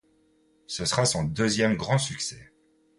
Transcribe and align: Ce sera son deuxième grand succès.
Ce 0.65 0.83
sera 0.83 1.05
son 1.05 1.23
deuxième 1.25 1.75
grand 1.77 1.99
succès. 1.99 2.51